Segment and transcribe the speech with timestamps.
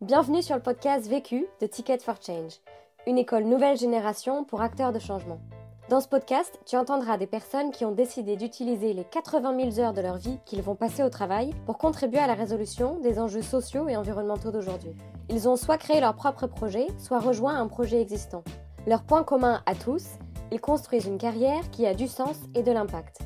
[0.00, 2.60] Bienvenue sur le podcast Vécu de Ticket for Change,
[3.08, 5.40] une école nouvelle génération pour acteurs de changement.
[5.88, 9.94] Dans ce podcast, tu entendras des personnes qui ont décidé d'utiliser les 80 000 heures
[9.94, 13.42] de leur vie qu'ils vont passer au travail pour contribuer à la résolution des enjeux
[13.42, 14.94] sociaux et environnementaux d'aujourd'hui.
[15.30, 18.44] Ils ont soit créé leur propre projet, soit rejoint un projet existant.
[18.86, 20.04] Leur point commun à tous,
[20.52, 23.18] ils construisent une carrière qui a du sens et de l'impact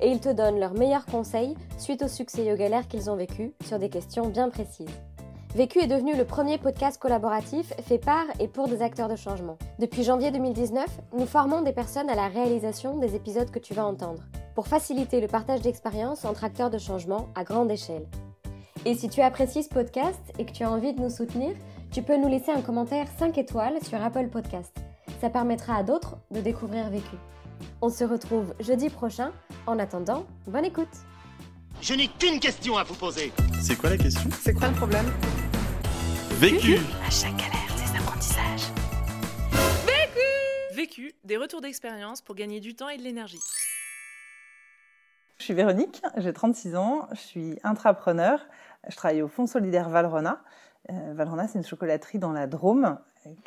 [0.00, 3.16] et ils te donnent leurs meilleurs conseils suite au succès et aux galères qu'ils ont
[3.16, 4.86] vécu sur des questions bien précises.
[5.54, 9.56] Vécu est devenu le premier podcast collaboratif fait par et pour des acteurs de changement.
[9.78, 10.84] Depuis janvier 2019,
[11.16, 14.22] nous formons des personnes à la réalisation des épisodes que tu vas entendre,
[14.54, 18.06] pour faciliter le partage d'expériences entre acteurs de changement à grande échelle.
[18.84, 21.56] Et si tu apprécies ce podcast et que tu as envie de nous soutenir,
[21.90, 24.76] tu peux nous laisser un commentaire 5 étoiles sur Apple Podcast.
[25.20, 27.16] Ça permettra à d'autres de découvrir Vécu.
[27.80, 29.32] On se retrouve jeudi prochain.
[29.66, 30.88] En attendant, bonne écoute.
[31.80, 33.32] Je n'ai qu'une question à vous poser.
[33.60, 34.28] C'est quoi la question?
[34.40, 35.06] C'est quoi le problème?
[36.32, 38.72] Vécu À chaque galère, des apprentissages.
[40.74, 43.38] Vécu, des retours d'expérience pour gagner du temps et de l'énergie.
[45.38, 48.44] Je suis Véronique, j'ai 36 ans, je suis intrapreneur,
[48.88, 50.42] je travaille au Fonds solidaire Valrona.
[50.90, 52.98] Euh, Valrona, c'est une chocolaterie dans la Drôme,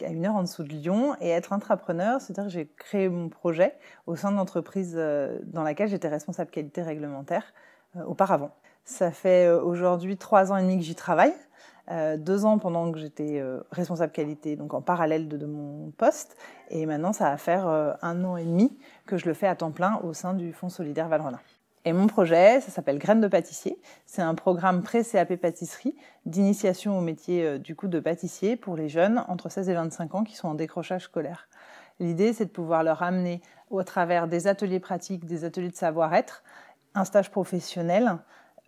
[0.01, 1.17] à une heure en dessous de Lyon.
[1.19, 3.73] Et être intrapreneur, c'est-à-dire que j'ai créé mon projet
[4.07, 7.70] au sein de l'entreprise euh, dans laquelle j'étais responsable qualité réglementaire euh,
[8.05, 8.51] auparavant.
[8.85, 11.33] Ça fait euh, aujourd'hui trois ans et demi que j'y travaille.
[11.89, 15.91] Euh, deux ans pendant que j'étais euh, responsable qualité, donc en parallèle de, de, mon
[15.91, 16.37] poste.
[16.69, 19.55] Et maintenant, ça va faire euh, un an et demi que je le fais à
[19.55, 21.39] temps plein au sein du Fonds solidaire Valrhona.
[21.83, 23.79] Et mon projet, ça s'appelle Graines de pâtissier.
[24.05, 25.95] C'est un programme pré-CAP pâtisserie
[26.27, 30.15] d'initiation au métier euh, du coup de pâtissier pour les jeunes entre 16 et 25
[30.15, 31.47] ans qui sont en décrochage scolaire.
[31.99, 36.43] L'idée, c'est de pouvoir leur amener au travers des ateliers pratiques, des ateliers de savoir-être,
[36.95, 38.17] un stage professionnel,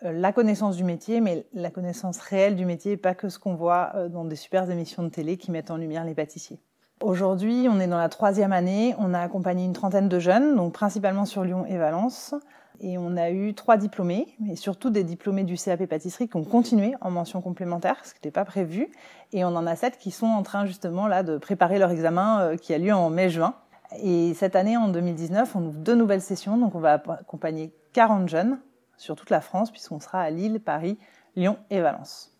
[0.03, 3.55] euh, la connaissance du métier, mais la connaissance réelle du métier, pas que ce qu'on
[3.55, 6.59] voit euh, dans des super émissions de télé qui mettent en lumière les pâtissiers.
[7.01, 10.73] Aujourd'hui, on est dans la troisième année, on a accompagné une trentaine de jeunes, donc
[10.73, 12.33] principalement sur Lyon et Valence.
[12.79, 16.43] Et on a eu trois diplômés, mais surtout des diplômés du CAP pâtisserie qui ont
[16.43, 18.89] continué en mention complémentaire, ce qui n'était pas prévu.
[19.31, 22.41] Et on en a sept qui sont en train justement là de préparer leur examen
[22.41, 23.53] euh, qui a lieu en mai-juin.
[24.01, 28.27] Et cette année, en 2019, on ouvre deux nouvelles sessions, donc on va accompagner 40
[28.27, 28.59] jeunes
[28.97, 30.97] sur toute la France, puisqu'on sera à Lille, Paris,
[31.35, 32.31] Lyon et Valence.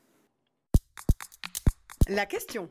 [2.09, 2.69] La question.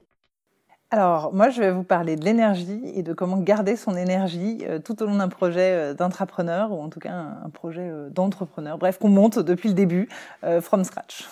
[0.91, 4.79] Alors, moi, je vais vous parler de l'énergie et de comment garder son énergie euh,
[4.79, 8.11] tout au long d'un projet euh, d'intrapreneur ou en tout cas un, un projet euh,
[8.11, 8.77] d'entrepreneur.
[8.77, 10.11] Bref, qu'on monte depuis le début,
[10.45, 11.27] euh, from scratch.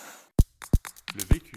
[1.14, 1.49] Le vécu.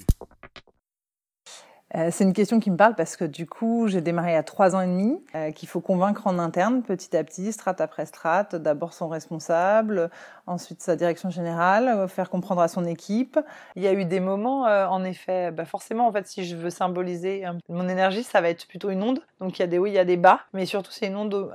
[1.95, 4.75] Euh, c'est une question qui me parle parce que du coup, j'ai démarré à trois
[4.75, 8.55] ans et demi, euh, qu'il faut convaincre en interne, petit à petit, strate après strate,
[8.55, 10.09] d'abord son responsable,
[10.45, 13.39] ensuite sa direction générale, euh, faire comprendre à son équipe.
[13.75, 16.55] Il y a eu des moments, euh, en effet, bah forcément, en fait, si je
[16.55, 19.19] veux symboliser euh, mon énergie, ça va être plutôt une onde.
[19.39, 21.17] Donc il y a des hauts, il y a des bas, mais surtout c'est une
[21.17, 21.53] onde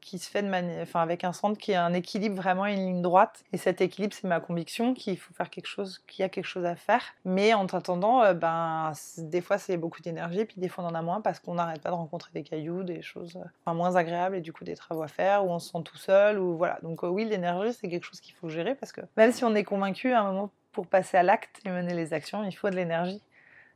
[0.00, 2.76] qui se fait de manière, enfin avec un centre qui a un équilibre vraiment une
[2.76, 3.44] ligne droite.
[3.52, 6.46] Et cet équilibre, c'est ma conviction qu'il faut faire quelque chose, qu'il y a quelque
[6.46, 7.02] chose à faire.
[7.24, 10.94] Mais en attendant, euh, ben des fois c'est beaucoup d'énergie, puis des fois on en
[10.94, 14.36] a moins parce qu'on n'arrête pas de rencontrer des cailloux, des choses enfin, moins agréables
[14.36, 16.78] et du coup des travaux à faire, ou on se sent tout seul, ou voilà.
[16.82, 19.64] Donc oui, l'énergie c'est quelque chose qu'il faut gérer parce que même si on est
[19.64, 22.76] convaincu à un moment pour passer à l'acte et mener les actions, il faut de
[22.76, 23.22] l'énergie.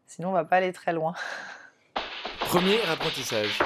[0.07, 1.15] Sinon on va pas aller très loin.
[2.41, 3.59] Premier apprentissage.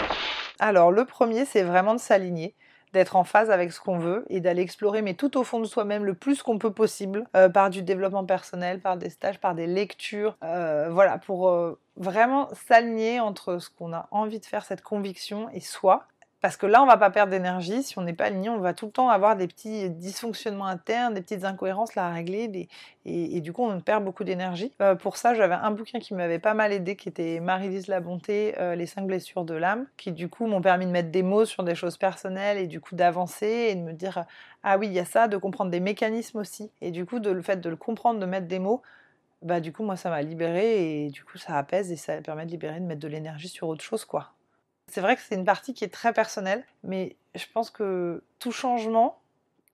[0.58, 2.54] Alors le premier c'est vraiment de s'aligner
[2.96, 5.66] d'être en phase avec ce qu'on veut et d'aller explorer, mais tout au fond de
[5.66, 9.54] soi-même, le plus qu'on peut possible, euh, par du développement personnel, par des stages, par
[9.54, 14.64] des lectures, euh, voilà, pour euh, vraiment s'aligner entre ce qu'on a envie de faire,
[14.64, 16.06] cette conviction, et soi.
[16.46, 17.82] Parce que là, on va pas perdre d'énergie.
[17.82, 21.12] Si on n'est pas aligné, on va tout le temps avoir des petits dysfonctionnements internes,
[21.12, 22.68] des petites incohérences à régler,
[23.04, 24.72] et, du coup, on perd beaucoup d'énergie.
[24.80, 28.54] Euh, pour ça, j'avais un bouquin qui m'avait pas mal aidé, qui était Marie-Lise Labonté,
[28.60, 31.46] euh, Les cinq blessures de l'âme, qui du coup m'ont permis de mettre des mots
[31.46, 34.24] sur des choses personnelles et du coup d'avancer et de me dire
[34.62, 36.70] ah oui, il y a ça, de comprendre des mécanismes aussi.
[36.80, 38.82] Et du coup, de, le fait de le comprendre, de mettre des mots,
[39.42, 42.46] bah du coup, moi, ça m'a libéré et du coup, ça apaise et ça permet
[42.46, 44.35] de libérer, de mettre de l'énergie sur autre chose, quoi.
[44.88, 48.52] C'est vrai que c'est une partie qui est très personnelle, mais je pense que tout
[48.52, 49.20] changement,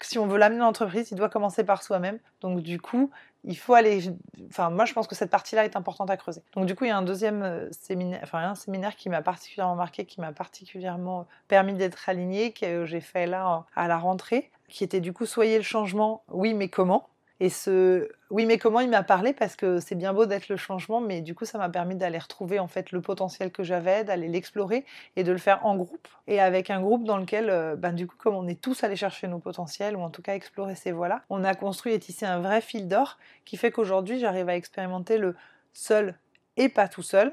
[0.00, 2.18] si on veut l'amener dans l'entreprise, il doit commencer par soi-même.
[2.40, 3.10] Donc du coup,
[3.44, 4.12] il faut aller.
[4.48, 6.42] Enfin, moi, je pense que cette partie-là est importante à creuser.
[6.54, 9.22] Donc du coup, il y a un deuxième euh, séminaire, enfin un séminaire qui m'a
[9.22, 14.50] particulièrement marqué, qui m'a particulièrement permis d'être aligné, que j'ai fait là à la rentrée,
[14.68, 16.24] qui était du coup soyez le changement.
[16.28, 17.08] Oui, mais comment?
[17.42, 19.32] Et ce oui, mais comment il m'a parlé?
[19.32, 22.18] Parce que c'est bien beau d'être le changement, mais du coup, ça m'a permis d'aller
[22.18, 24.86] retrouver en fait le potentiel que j'avais, d'aller l'explorer
[25.16, 28.14] et de le faire en groupe et avec un groupe dans lequel, ben, du coup,
[28.16, 31.22] comme on est tous allés chercher nos potentiels ou en tout cas explorer ces voies-là,
[31.30, 35.18] on a construit et tissé un vrai fil d'or qui fait qu'aujourd'hui, j'arrive à expérimenter
[35.18, 35.34] le
[35.72, 36.14] seul
[36.56, 37.32] et pas tout seul.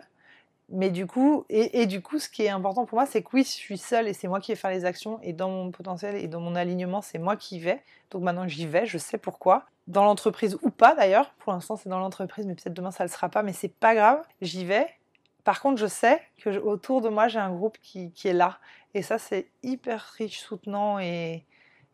[0.72, 3.44] Mais du coup, et, du coup, ce qui est important pour moi, c'est que oui,
[3.44, 6.16] je suis seule et c'est moi qui vais faire les actions et dans mon potentiel
[6.16, 7.82] et dans mon alignement, c'est moi qui y vais.
[8.12, 9.66] Donc maintenant j'y vais, je sais pourquoi.
[9.88, 13.10] Dans l'entreprise ou pas d'ailleurs, pour l'instant c'est dans l'entreprise, mais peut-être demain ça le
[13.10, 14.88] sera pas, mais c'est pas grave, j'y vais.
[15.44, 18.60] Par contre, je sais que autour de moi j'ai un groupe qui, qui est là.
[18.94, 21.46] Et ça, c'est hyper riche, soutenant et,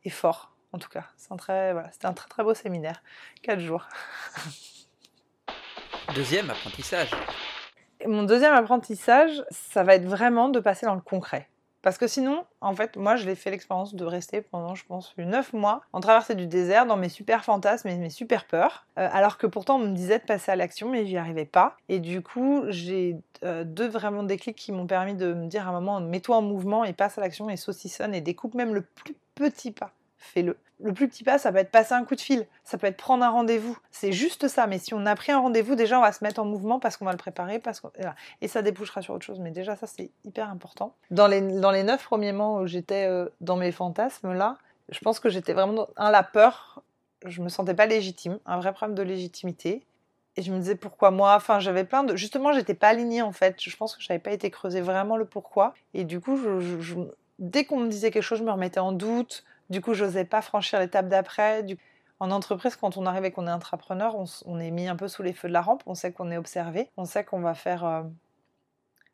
[0.03, 1.05] et fort, en tout cas.
[1.17, 3.01] C'est un très, voilà, c'était un très très beau séminaire.
[3.41, 3.87] Quatre jours.
[6.13, 7.11] Deuxième apprentissage.
[8.07, 11.47] Mon deuxième apprentissage, ça va être vraiment de passer dans le concret.
[11.85, 15.13] Parce que sinon, en fait, moi, je l'ai fait l'expérience de rester pendant, je pense,
[15.19, 18.87] neuf mois en traversée du désert dans mes super fantasmes et mes super peurs.
[18.97, 21.77] Euh, alors que pourtant, on me disait de passer à l'action, mais j'y arrivais pas.
[21.87, 25.69] Et du coup, j'ai euh, deux vraiment déclics qui m'ont permis de me dire à
[25.69, 28.81] un moment, mets-toi en mouvement et passe à l'action et saucissonne et découpe même le
[28.81, 29.91] plus petit pas.
[30.17, 30.57] Fais-le.
[30.81, 32.97] Le plus petit pas, ça peut être passer un coup de fil, ça peut être
[32.97, 33.77] prendre un rendez-vous.
[33.91, 34.67] C'est juste ça.
[34.67, 36.97] Mais si on a pris un rendez-vous, déjà, on va se mettre en mouvement parce
[36.97, 37.81] qu'on va le préparer, parce
[38.41, 39.39] et ça débouchera sur autre chose.
[39.39, 40.93] Mais déjà, ça, c'est hyper important.
[41.11, 44.57] Dans les, neuf premiers mois où j'étais euh, dans mes fantasmes, là,
[44.89, 46.83] je pense que j'étais vraiment dans la peur.
[47.25, 49.85] Je me sentais pas légitime, un vrai problème de légitimité.
[50.37, 51.33] Et je me disais pourquoi moi?
[51.35, 52.15] Enfin, j'avais plein de.
[52.15, 53.55] Justement, j'étais pas alignée en fait.
[53.59, 55.73] Je pense que j'avais pas été creusé vraiment le pourquoi.
[55.93, 56.37] Et du coup,
[57.39, 59.45] dès qu'on me disait quelque chose, je me remettais en doute.
[59.69, 61.65] Du coup, j'osais pas franchir l'étape d'après.
[62.19, 64.15] En entreprise, quand on arrive et qu'on est intrapreneur,
[64.45, 65.83] on, est mis un peu sous les feux de la rampe.
[65.85, 66.89] On sait qu'on est observé.
[66.97, 68.03] On sait qu'on va faire euh,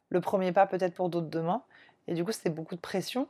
[0.09, 1.63] le premier pas peut-être pour d'autres demain.
[2.07, 3.27] Et du coup, c'était beaucoup de pression.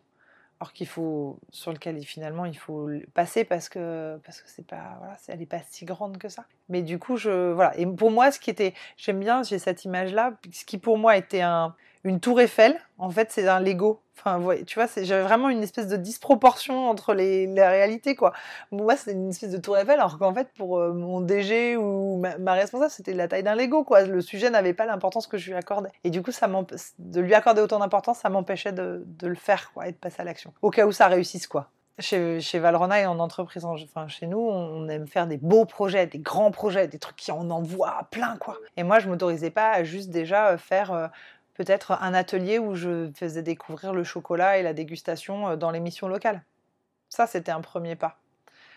[1.51, 5.61] Sur lequel finalement il faut passer parce que c'est pas voilà, c'est- elle est pas
[5.67, 6.45] si grande que ça.
[6.69, 7.75] Mais du coup, je voilà.
[7.79, 11.17] Et pour moi, ce qui était, j'aime bien, j'ai cette image-là, ce qui pour moi
[11.17, 12.79] était un, une tour Eiffel.
[12.97, 14.01] En fait, c'est un Lego.
[14.17, 18.33] Enfin, tu vois, j'avais vraiment une espèce de disproportion entre les, les réalités, quoi.
[18.71, 22.17] Moi, c'est une espèce de tour Eiffel, alors qu'en fait, pour euh, mon DG ou
[22.17, 24.03] ma, responsable, c'était la taille d'un Lego, quoi.
[24.03, 25.89] Le sujet n'avait pas l'importance que je lui accordais.
[26.03, 26.47] Et du coup, ça
[26.99, 30.25] de lui accorder autant d'importance, ça m'empêchait de, le faire, quoi, et de passer à
[30.25, 30.53] l'action.
[30.61, 31.69] Au cas où ça réussisse, quoi.
[31.99, 35.65] Chez, chez Valrona et en entreprise, en- enfin chez nous, on aime faire des beaux
[35.65, 38.57] projets, des grands projets, des trucs qui en envoient plein, quoi.
[38.77, 41.07] Et moi, je m'autorisais pas à juste déjà euh, faire euh,
[41.53, 45.79] peut-être un atelier où je faisais découvrir le chocolat et la dégustation euh, dans les
[45.79, 46.43] missions locales.
[47.09, 48.17] Ça, c'était un premier pas.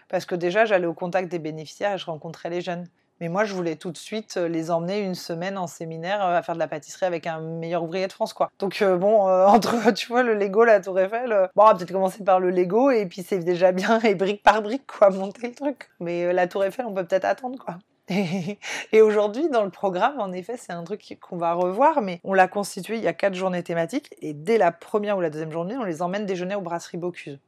[0.08, 2.86] Parce que déjà, j'allais au contact des bénéficiaires et je rencontrais les jeunes.
[3.20, 6.36] Mais moi, je voulais tout de suite euh, les emmener une semaine en séminaire euh,
[6.36, 8.50] à faire de la pâtisserie avec un meilleur ouvrier de France, quoi.
[8.58, 12.40] Donc bon, entre, tu vois, le Lego, la Tour Eiffel, euh, bon, peut-être commencer par
[12.40, 15.90] le Lego et puis c'est déjà bien et brique par brique, quoi, monter le truc.
[16.00, 17.78] Mais la Tour Eiffel, on peut peut-être attendre, quoi.
[18.08, 18.58] Et,
[18.92, 22.34] et aujourd'hui, dans le programme, en effet, c'est un truc qu'on va revoir, mais on
[22.34, 25.52] l'a constitué il y a quatre journées thématiques, et dès la première ou la deuxième
[25.52, 27.38] journée, on les emmène déjeuner aux brasseries Bocuse.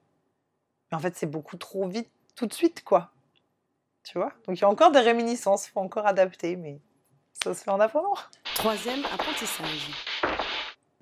[0.90, 3.10] Mais en fait, c'est beaucoup trop vite, tout de suite, quoi.
[4.04, 4.32] Tu vois?
[4.46, 6.78] Donc il y a encore des réminiscences, faut encore adapter, mais
[7.32, 8.14] ça se fait en apprenant.
[8.54, 9.90] Troisième apprentissage.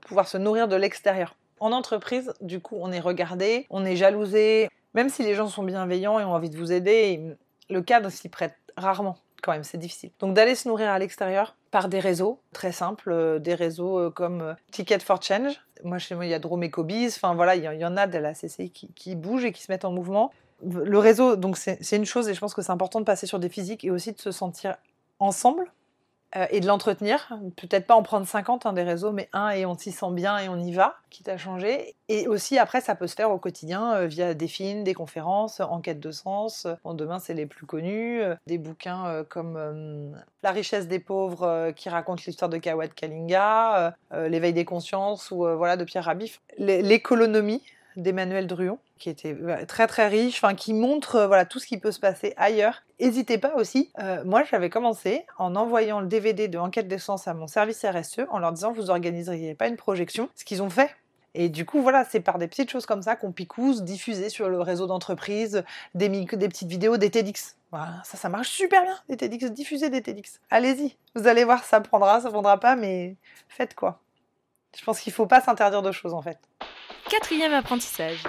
[0.06, 1.36] Pouvoir se nourrir de l'extérieur.
[1.60, 5.62] En entreprise, du coup, on est regardé, on est jalousé, même si les gens sont
[5.62, 7.36] bienveillants et ont envie de vous aider,
[7.68, 10.11] le cadre s'y prête rarement quand même, c'est difficile.
[10.20, 14.11] Donc d'aller se nourrir à l'extérieur par des réseaux très simples, euh, des réseaux euh,
[14.11, 15.61] comme euh, Ticket for Change.
[15.82, 17.08] Moi, chez moi, il y a Drôme et Cobies.
[17.08, 19.70] Enfin voilà, il y, en a de la CCI qui, qui bougent et qui se
[19.70, 20.32] mettent en mouvement.
[20.62, 23.38] Le réseau, donc c'est une chose et je pense que c'est important de passer sur
[23.38, 24.76] des physiques et aussi de se sentir
[25.19, 25.70] ensemble
[26.36, 27.28] euh, et de l'entretenir.
[27.56, 30.38] Peut-être pas en prendre 50 hein, des réseaux, mais un et on s'y sent bien
[30.38, 31.94] et on y va, quitte à changer.
[32.09, 35.61] Et aussi après, ça peut se faire au quotidien euh, via des films, des conférences,
[35.61, 36.66] enquête de sens.
[36.85, 38.23] Bon, demain, c'est les plus connus.
[38.23, 40.11] euh, des bouquins euh, comme euh,
[40.42, 44.64] La richesse des pauvres euh, qui raconte l'histoire de Kawat Kalinga, euh, euh, L'éveil des
[44.64, 46.40] consciences ou euh, voilà de Pierre Rabif.
[46.59, 47.62] L'é- L'économie
[47.96, 51.66] d'Emmanuel Druon, qui était euh, très très riche, enfin qui montre euh, voilà tout ce
[51.66, 52.82] qui peut se passer ailleurs.
[53.00, 53.90] N'hésitez pas aussi.
[53.98, 58.20] euh, moi, j'avais commencé en envoyant le DVD de Enquête d'essence à mon service RSE
[58.30, 60.90] en leur disant vous organiseriez pas une projection, ce qu'ils ont fait.
[61.36, 64.48] Et du coup, voilà, c'est par des petites choses comme ça qu'on picouse, diffuser sur
[64.48, 67.56] le réseau d'entreprise, des, des petites vidéos, des TEDx.
[67.72, 70.40] Voilà, ça, ça marche super bien, des TEDx, diffuser des TEDx.
[70.50, 73.16] Allez-y, vous allez voir, ça prendra, ça prendra pas, mais
[73.48, 73.98] faites quoi.
[74.78, 76.38] Je pense qu'il faut pas s'interdire de choses en fait.
[77.11, 78.23] Quatrième apprentissage.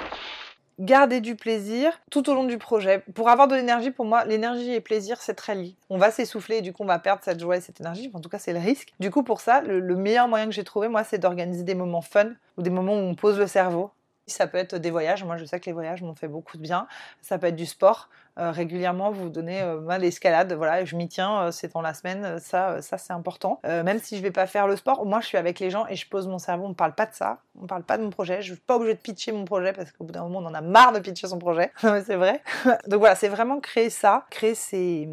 [0.77, 3.03] garder du plaisir tout au long du projet.
[3.13, 5.75] Pour avoir de l'énergie, pour moi, l'énergie et plaisir, c'est très lié.
[5.89, 8.11] On va s'essouffler et du coup, on va perdre cette joie et cette énergie.
[8.13, 8.93] En tout cas, c'est le risque.
[8.99, 11.75] Du coup, pour ça, le, le meilleur moyen que j'ai trouvé, moi, c'est d'organiser des
[11.75, 13.91] moments fun ou des moments où on pose le cerveau.
[14.27, 15.23] Ça peut être des voyages.
[15.23, 16.87] Moi, je sais que les voyages m'ont fait beaucoup de bien.
[17.21, 18.09] Ça peut être du sport.
[18.37, 20.51] Euh, régulièrement, vous donnez euh, moi, l'escalade.
[20.53, 21.43] Voilà, je m'y tiens.
[21.43, 22.25] euh, c'est dans la semaine.
[22.25, 23.61] euh, Ça, ça c'est important.
[23.63, 25.95] Même si je vais pas faire le sport, moins, je suis avec les gens et
[25.95, 26.65] je pose mon cerveau.
[26.65, 27.37] On parle pas de ça.
[27.61, 28.41] On parle pas de mon projet.
[28.41, 30.53] Je suis pas obligée de pitcher mon projet parce qu'au bout d'un moment, on en
[30.53, 31.71] a marre de pitcher son projet.
[31.81, 32.41] C'est vrai.
[32.87, 35.07] Donc voilà, c'est vraiment créer ça, créer ces,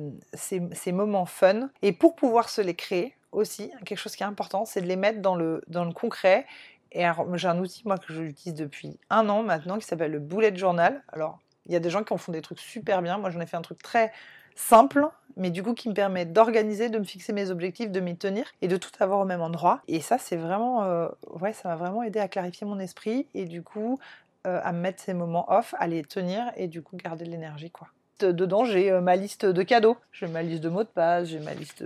[0.87, 1.69] moments fun.
[1.83, 4.97] Et pour pouvoir se les créer, aussi, quelque chose qui est important, c'est de les
[4.97, 5.63] mettre dans le
[5.95, 6.45] concret.
[6.93, 10.55] Et j'ai un outil, moi, que j'utilise depuis un an maintenant, qui s'appelle le bullet
[10.55, 11.03] journal.
[11.13, 13.19] Alors, il y a des gens qui en font des trucs super bien.
[13.19, 14.13] Moi, j'en ai fait un truc très
[14.55, 18.17] simple, mais du coup qui me permet d'organiser, de me fixer mes objectifs, de m'y
[18.17, 19.81] tenir et de tout avoir au même endroit.
[19.89, 21.09] Et ça, c'est vraiment, euh,
[21.41, 23.99] ouais, ça m'a vraiment aidé à clarifier mon esprit et du coup
[24.47, 27.31] euh, à me mettre ces moments off, à les tenir et du coup garder de
[27.31, 27.89] l'énergie, quoi.
[28.21, 31.41] Dedans, j'ai euh, ma liste de cadeaux, j'ai ma liste de mots de passe, j'ai
[31.41, 31.85] ma liste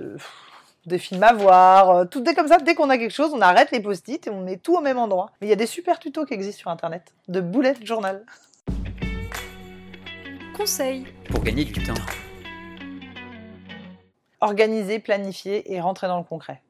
[0.87, 2.59] de films à voir, tout est comme ça.
[2.59, 4.99] Dès qu'on a quelque chose, on arrête les post-it et on met tout au même
[4.99, 5.31] endroit.
[5.41, 8.25] Mais il y a des super tutos qui existent sur internet de bullet journal.
[10.57, 11.95] Conseil Pour gagner du temps.
[14.41, 16.63] Organiser, planifier et rentrer dans le concret.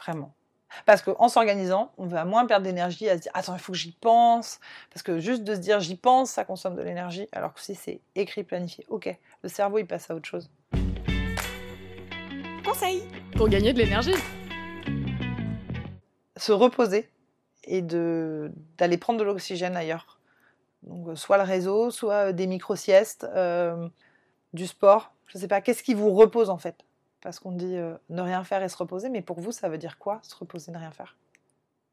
[0.00, 0.32] Vraiment.
[0.86, 3.78] Parce qu'en s'organisant, on va moins perdre d'énergie à se dire Attends, il faut que
[3.78, 4.60] j'y pense.
[4.92, 7.28] Parce que juste de se dire j'y pense, ça consomme de l'énergie.
[7.32, 10.48] Alors que si c'est écrit, planifié, ok, le cerveau il passe à autre chose.
[13.36, 14.14] Pour gagner de l'énergie
[16.36, 17.08] Se reposer
[17.64, 20.20] et d'aller prendre de l'oxygène ailleurs.
[20.82, 23.88] Donc, soit le réseau, soit des micro-siestes, euh,
[24.52, 25.12] du sport.
[25.26, 26.76] Je ne sais pas, qu'est-ce qui vous repose en fait?
[27.20, 29.78] Parce qu'on dit euh, ne rien faire et se reposer, mais pour vous, ça veut
[29.78, 31.16] dire quoi, se reposer, ne rien faire?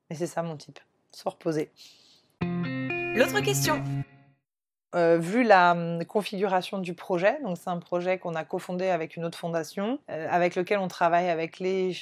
[0.09, 0.79] Et c'est ça mon type,
[1.11, 1.71] se reposer.
[2.41, 3.83] L'autre question
[4.95, 9.17] euh, vu la hum, configuration du projet, donc c'est un projet qu'on a cofondé avec
[9.17, 11.93] une autre fondation, euh, avec lequel on travaille avec les,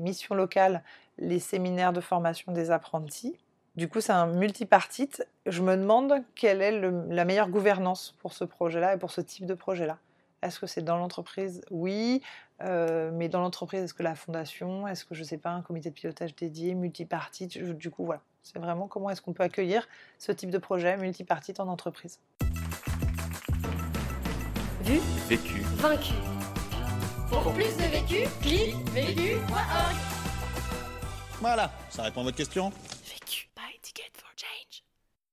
[0.00, 0.82] missions locales,
[1.18, 3.36] les séminaires de formation des apprentis.
[3.76, 5.28] Du coup, c'est un multipartite.
[5.44, 6.80] Je me demande quelle est
[7.10, 9.98] la meilleure gouvernance pour ce projet-là et pour ce type de projet-là.
[10.42, 11.62] Est-ce que c'est dans l'entreprise?
[11.70, 12.22] Oui.
[12.62, 15.62] Euh, mais dans l'entreprise, est-ce que la fondation Est-ce que, je ne sais pas, un
[15.62, 18.20] comité de pilotage dédié, multipartite Du coup, voilà.
[18.42, 19.88] C'est vraiment comment est-ce qu'on peut accueillir
[20.18, 22.20] ce type de projet multipartite en entreprise.
[24.82, 25.62] Vu Vécu.
[25.78, 26.14] Vaincu.
[27.28, 29.96] Pour plus de vécu, clique vécu.org.
[31.40, 32.72] Voilà, ça répond à votre question?